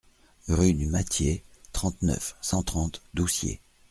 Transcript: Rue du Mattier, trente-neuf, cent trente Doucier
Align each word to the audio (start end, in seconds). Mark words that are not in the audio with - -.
Rue 0.47 0.73
du 0.73 0.87
Mattier, 0.87 1.43
trente-neuf, 1.73 2.35
cent 2.41 2.63
trente 2.63 3.03
Doucier 3.13 3.61